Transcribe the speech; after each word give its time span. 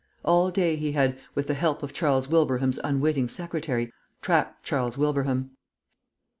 All 0.25 0.49
day 0.49 0.77
he 0.77 0.93
had, 0.93 1.19
with 1.35 1.45
the 1.45 1.53
help 1.53 1.83
of 1.83 1.93
Charles 1.93 2.27
Wilbraham's 2.27 2.79
unwitting 2.83 3.29
secretary, 3.29 3.93
tracked 4.19 4.63
Charles 4.63 4.97
Wilbraham. 4.97 5.51